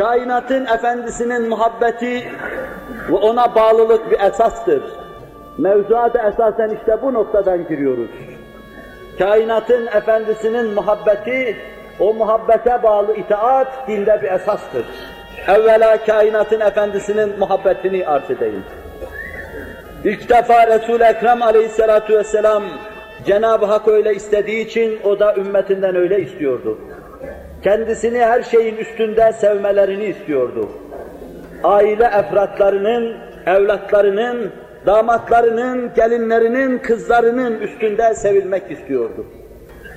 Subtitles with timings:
[0.00, 2.24] kainatın efendisinin muhabbeti
[3.10, 4.82] ve ona bağlılık bir esastır.
[5.58, 8.10] Mevzuğa da esasen işte bu noktadan giriyoruz.
[9.18, 11.56] Kainatın efendisinin muhabbeti,
[11.98, 14.84] o muhabbete bağlı itaat dinde bir esastır.
[15.48, 18.64] Evvela kainatın efendisinin muhabbetini arz edeyim.
[20.04, 22.62] İlk defa Resul-i Ekrem aleyhissalatu vesselam
[23.26, 26.78] Cenab-ı Hak öyle istediği için o da ümmetinden öyle istiyordu.
[27.62, 30.68] Kendisini her şeyin üstünde sevmelerini istiyordu.
[31.64, 34.52] Aile efratlarının, evlatlarının,
[34.86, 39.26] damatlarının, gelinlerinin, kızlarının üstünde sevilmek istiyordu.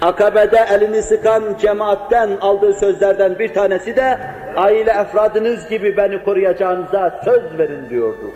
[0.01, 4.17] Akabe'de elini sıkan cemaatten aldığı sözlerden bir tanesi de
[4.55, 8.31] aile efradınız gibi beni koruyacağınıza söz verin diyordu.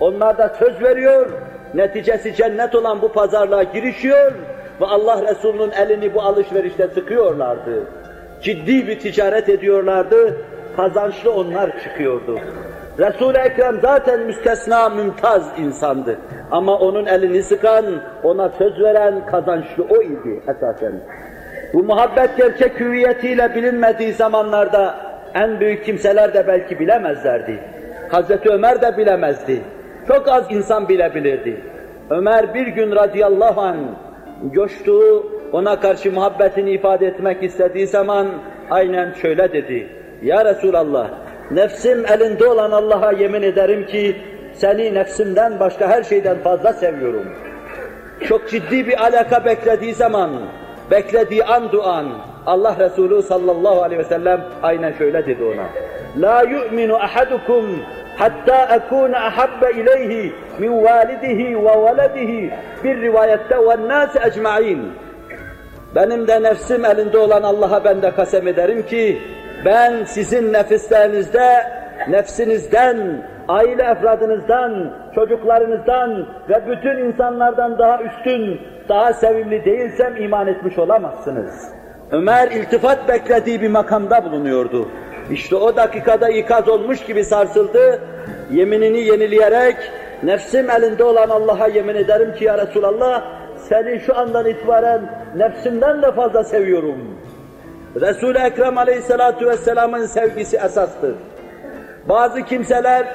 [0.00, 1.30] Onlar da söz veriyor,
[1.74, 4.32] neticesi cennet olan bu pazarlığa girişiyor
[4.80, 7.99] ve Allah Resulü'nün elini bu alışverişte sıkıyorlardı.
[8.42, 10.36] Ciddi bir ticaret ediyorlardı,
[10.76, 12.38] kazançlı onlar çıkıyordu.
[12.98, 16.18] Resul-i Ekrem zaten müstesna, mümtaz insandı.
[16.50, 17.84] Ama onun elini sıkan,
[18.22, 20.92] ona söz veren kazançlı o idi esasen.
[21.72, 24.96] Bu muhabbet gerçek hüviyetiyle bilinmediği zamanlarda
[25.34, 27.58] en büyük kimseler de belki bilemezlerdi.
[28.08, 29.62] Hazreti Ömer de bilemezdi.
[30.08, 31.60] Çok az insan bilebilirdi.
[32.10, 33.78] Ömer bir gün radıyallahu anh
[34.54, 38.28] coştuğu, ona karşı muhabbetini ifade etmek istediği zaman
[38.70, 39.88] aynen şöyle dedi.
[40.22, 41.10] Ya Resulallah,
[41.50, 44.16] nefsim elinde olan Allah'a yemin ederim ki
[44.52, 47.26] seni nefsimden başka her şeyden fazla seviyorum.
[48.28, 50.30] Çok ciddi bir alaka beklediği zaman,
[50.90, 52.06] beklediği an duan,
[52.46, 55.66] Allah Resulü sallallahu aleyhi ve sellem aynen şöyle dedi ona.
[56.16, 57.64] La yu'minu ahadukum
[58.16, 62.50] hatta ekune ahabbe ileyhi min validihi ve veledihi
[62.84, 64.92] bir rivayette ve nâsi ecma'in.
[65.94, 69.22] Benim de nefsim elinde olan Allah'a ben de kasem ederim ki
[69.64, 71.66] ben sizin nefislerinizde,
[72.08, 81.68] nefsinizden, aile efradınızdan, çocuklarınızdan ve bütün insanlardan daha üstün, daha sevimli değilsem iman etmiş olamazsınız.
[82.10, 84.88] Ömer iltifat beklediği bir makamda bulunuyordu.
[85.30, 88.00] İşte o dakikada ikaz olmuş gibi sarsıldı,
[88.50, 89.76] yeminini yenileyerek,
[90.22, 95.00] nefsim elinde olan Allah'a yemin ederim ki ya Resulallah, seni şu andan itibaren
[95.36, 97.18] nefsimden de fazla seviyorum.
[98.00, 101.14] Resul-i Ekrem aleyhissalatu vesselamın sevgisi esastır.
[102.08, 103.06] Bazı kimseler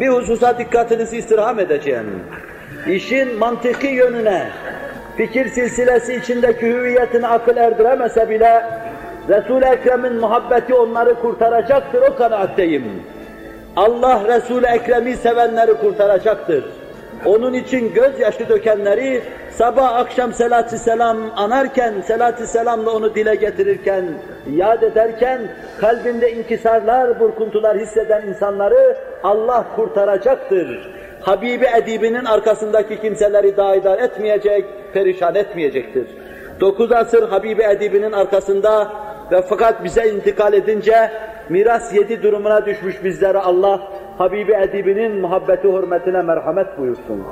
[0.00, 2.22] bir hususa dikkatinizi istirham edeceğim.
[2.86, 4.46] İşin mantıki yönüne,
[5.16, 8.62] fikir silsilesi içindeki hüviyetini akıl erdiremese bile
[9.28, 12.84] Resul-i Ekrem'in muhabbeti onları kurtaracaktır o kanaatteyim.
[13.76, 16.64] Allah Resul-i Ekrem'i sevenleri kurtaracaktır.
[17.24, 19.22] Onun için gözyaşı dökenleri
[19.58, 24.04] sabah akşam selatü selam anarken, selatü selamla onu dile getirirken,
[24.50, 25.40] yad ederken
[25.80, 30.90] kalbinde inkisarlar, burkuntular hisseden insanları Allah kurtaracaktır.
[31.20, 36.06] Habibi edibinin arkasındaki kimseleri daidar etmeyecek, perişan etmeyecektir.
[36.60, 38.92] Dokuz asır Habibi edibinin arkasında
[39.32, 41.10] ve fakat bize intikal edince
[41.48, 43.80] miras yedi durumuna düşmüş bizlere Allah
[44.18, 47.24] Habibi edibinin muhabbeti hürmetine merhamet buyursun.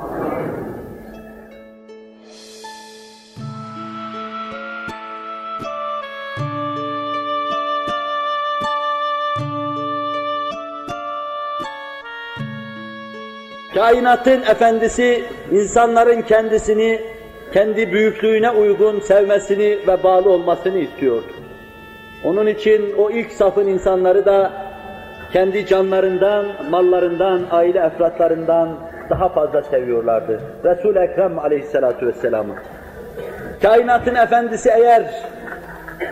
[13.75, 17.01] Kainatın efendisi insanların kendisini
[17.53, 21.27] kendi büyüklüğüne uygun sevmesini ve bağlı olmasını istiyordu.
[22.23, 24.51] Onun için o ilk safın insanları da
[25.33, 28.69] kendi canlarından, mallarından, aile efratlarından
[29.09, 30.41] daha fazla seviyorlardı.
[30.65, 32.55] Resul-i Ekrem aleyhissalatu vesselam'ı.
[33.61, 35.03] Kainatın efendisi eğer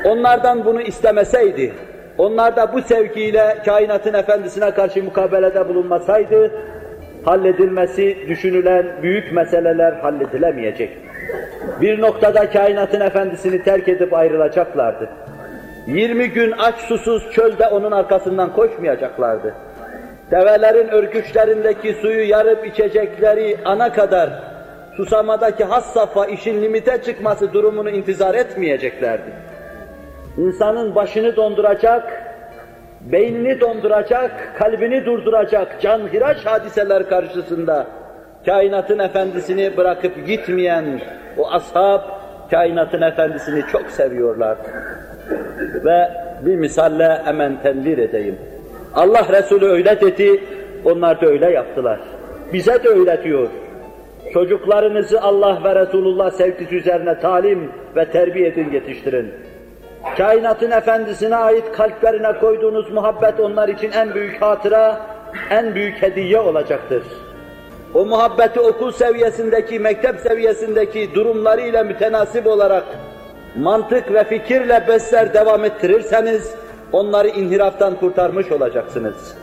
[0.05, 1.73] onlardan bunu istemeseydi,
[2.17, 6.51] onlar da bu sevgiyle kainatın efendisine karşı mukabelede bulunmasaydı,
[7.25, 10.97] halledilmesi düşünülen büyük meseleler halledilemeyecek.
[11.81, 15.09] Bir noktada kainatın efendisini terk edip ayrılacaklardı.
[15.87, 19.53] 20 gün aç susuz çölde onun arkasından koşmayacaklardı.
[20.31, 24.29] Develerin örgüçlerindeki suyu yarıp içecekleri ana kadar
[24.97, 29.31] susamadaki has safha işin limite çıkması durumunu intizar etmeyeceklerdi.
[30.37, 32.20] İnsanın başını donduracak,
[33.05, 37.87] beynini donduracak, kalbini durduracak canhiraş hadiseler karşısında
[38.45, 41.01] kainatın efendisini bırakıp gitmeyen
[41.37, 42.01] o ashab
[42.51, 44.69] kainatın efendisini çok seviyorlardı.
[45.85, 46.11] Ve
[46.45, 48.35] bir misalle hemen tenvir edeyim.
[48.93, 50.43] Allah Resulü öyle dedi,
[50.85, 51.99] onlar da öyle yaptılar.
[52.53, 53.47] Bize de öyle diyor.
[54.33, 59.33] Çocuklarınızı Allah ve Resulullah sevgisi üzerine talim ve terbiye edin, yetiştirin.
[60.17, 65.01] Kainatın efendisine ait kalplerine koyduğunuz muhabbet onlar için en büyük hatıra,
[65.49, 67.03] en büyük hediye olacaktır.
[67.93, 72.83] O muhabbeti okul seviyesindeki, mektep seviyesindeki durumlarıyla mütenasip olarak
[73.55, 76.55] mantık ve fikirle besler devam ettirirseniz
[76.91, 79.37] onları inhiraftan kurtarmış olacaksınız.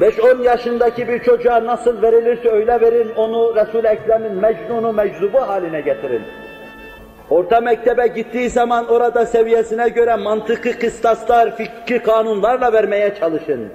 [0.00, 6.22] 5-10 yaşındaki bir çocuğa nasıl verilirse öyle verin, onu Resul-i Ekrem'in mecnunu, meczubu haline getirin.
[7.30, 13.68] Orta mektebe gittiği zaman orada seviyesine göre mantıklı kıstaslar, fikri kanunlarla vermeye çalışın.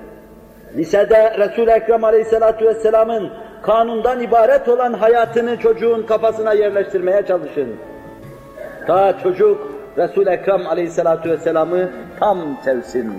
[0.76, 3.30] Lisede Resul-i Ekrem Aleyhisselatü Vesselam'ın
[3.62, 7.76] kanundan ibaret olan hayatını çocuğun kafasına yerleştirmeye çalışın.
[8.88, 13.14] Ta çocuk Resul-i Ekrem Aleyhisselatü Vesselam'ı tam sevsin.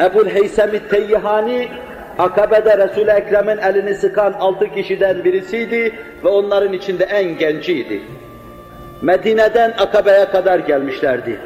[0.00, 1.68] Ebul Heysem-i Teyyihani,
[2.18, 5.94] Akabe'de Resul-i Ekrem'in elini sıkan altı kişiden birisiydi
[6.24, 8.02] ve onların içinde en genciydi.
[9.02, 11.40] Medine'den Akabe'ye kadar gelmişlerdi.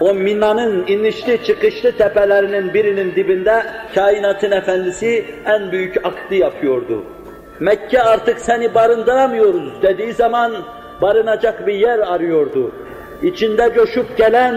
[0.00, 3.62] O Mina'nın inişli çıkışlı tepelerinin birinin dibinde
[3.94, 7.04] kainatın efendisi en büyük akdi yapıyordu.
[7.60, 10.52] Mekke artık seni barındıramıyoruz dediği zaman
[11.02, 12.72] barınacak bir yer arıyordu.
[13.22, 14.54] İçinde coşup gelen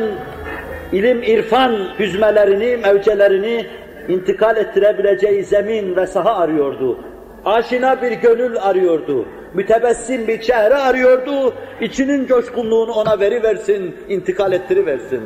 [0.91, 3.65] ilim irfan hüzmelerini, mevcelerini
[4.07, 6.97] intikal ettirebileceği zemin ve saha arıyordu.
[7.45, 9.25] Aşina bir gönül arıyordu.
[9.53, 11.53] Mütebessim bir çehre arıyordu.
[11.81, 15.21] İçinin coşkunluğunu ona veriversin, intikal ettiriversin.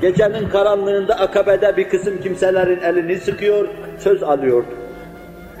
[0.00, 4.66] Gecenin karanlığında akabede bir kısım kimselerin elini sıkıyor, söz alıyordu.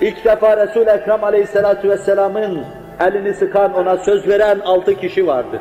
[0.00, 2.64] İlk defa Resul-i Ekrem Aleyhisselatü Vesselam'ın
[3.00, 5.60] elini sıkan, ona söz veren altı kişi vardı.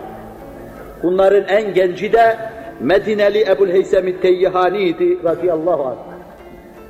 [1.03, 2.37] Bunların en genci de
[2.79, 5.97] Medineli Ebu'l-Heysem-i Teyyihani'ydi radıyallahu anh.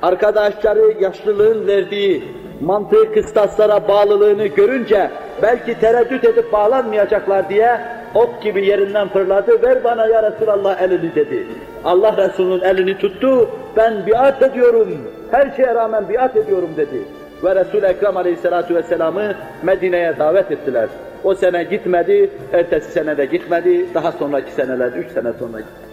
[0.02, 2.22] Arkadaşları yaşlılığın verdiği
[2.60, 5.10] mantığı kıstaslara bağlılığını görünce
[5.42, 7.80] belki tereddüt edip bağlanmayacaklar diye
[8.14, 11.46] ok gibi yerinden fırladı, ver bana ya Resulallah elini dedi.
[11.84, 14.88] Allah Resulü'nün elini tuttu, ben biat ediyorum,
[15.30, 17.02] her şeye rağmen biat ediyorum dedi.
[17.44, 20.88] Ve Resul-i Ekrem Aleyhisselatü Vesselam'ı Medine'ye davet ettiler.
[21.24, 25.90] O sene gitmedi, ertesi sene de gitmedi, daha sonraki seneler, üç sene sonra gitti.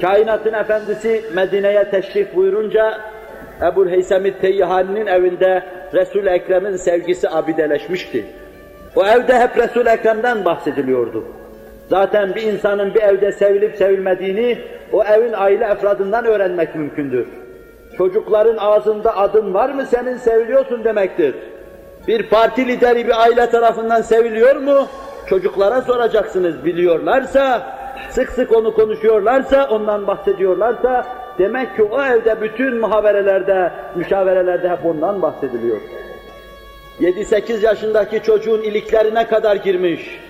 [0.00, 2.98] Kainatın efendisi Medine'ye teşrif buyurunca
[3.62, 5.62] Ebu Heysem-i Teyyihani'nin evinde
[5.94, 8.24] Resul-i Ekrem'in sevgisi abideleşmişti.
[8.96, 11.24] O evde hep Resul-i Ekrem'den bahsediliyordu.
[11.88, 14.58] Zaten bir insanın bir evde sevilip sevilmediğini
[14.92, 17.26] o evin aile efradından öğrenmek mümkündür.
[17.96, 21.34] Çocukların ağzında adın var mı senin seviliyorsun demektir.
[22.08, 24.86] Bir parti lideri bir aile tarafından seviliyor mu?
[25.26, 27.62] Çocuklara soracaksınız biliyorlarsa,
[28.10, 31.06] sık sık onu konuşuyorlarsa, ondan bahsediyorlarsa
[31.38, 35.80] demek ki o evde bütün muhaberelerde, müşaverelerde hep ondan bahsediliyor.
[37.00, 40.20] 7-8 yaşındaki çocuğun iliklerine kadar girmiş.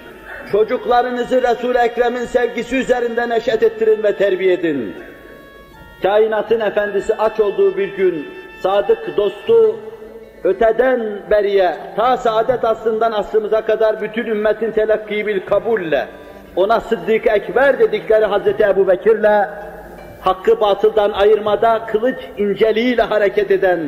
[0.52, 4.94] Çocuklarınızı Resul-i Ekrem'in sevgisi üzerinde neşet ettirin ve terbiye edin.
[6.02, 8.28] Kainatın efendisi aç olduğu bir gün
[8.62, 9.76] sadık dostu
[10.44, 16.06] öteden beriye ta saadet aslından asrımıza kadar bütün ümmetin telakki bil kabulle
[16.56, 19.48] ona Sıddık Ekber dedikleri Hazreti Ebu Bekir'le
[20.20, 23.80] hakkı batıldan ayırmada kılıç inceliğiyle hareket eden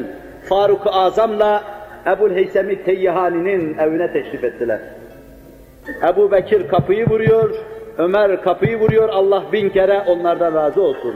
[0.48, 1.62] Faruk-ı Azam'la
[2.06, 4.78] Ebu'l Heysem-i Teyyihani'nin evine teşrif ettiler.
[6.08, 7.50] Ebu Bekir kapıyı vuruyor,
[7.98, 11.14] Ömer kapıyı vuruyor, Allah bin kere onlardan razı olsun.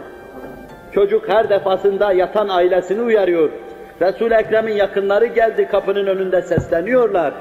[0.97, 3.51] Çocuk her defasında yatan ailesini uyarıyor.
[4.01, 7.35] Resul-i Ekrem'in yakınları geldi kapının önünde sesleniyorlar.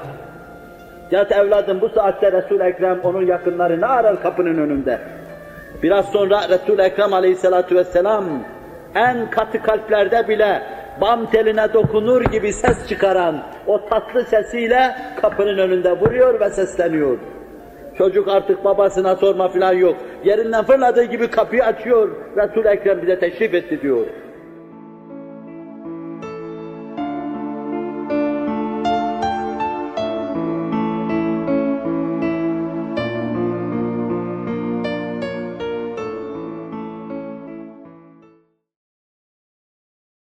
[1.10, 4.98] Yat evladım bu saatte Resul-i Ekrem onun yakınları ne arar kapının önünde?
[5.82, 8.24] Biraz sonra Resul-i Ekrem aleyhissalatu vesselam
[8.94, 10.62] en katı kalplerde bile
[11.00, 17.18] bam teline dokunur gibi ses çıkaran o tatlı sesiyle kapının önünde vuruyor ve sesleniyor.
[17.98, 19.96] Çocuk artık babasına sorma falan yok.
[20.24, 22.08] Yerinden fırladığı gibi kapıyı açıyor.
[22.36, 24.06] Resul-i Ekrem bize teşrif etti diyor.